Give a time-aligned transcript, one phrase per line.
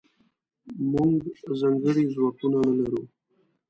[0.91, 3.01] موږځنکړي ځواکونه نلرو